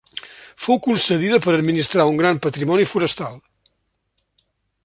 Fou 0.67 0.79
concedida 0.87 1.39
per 1.43 1.53
administrar 1.57 2.07
un 2.13 2.19
gran 2.23 2.41
patrimoni 2.49 2.91
forestal. 2.93 3.41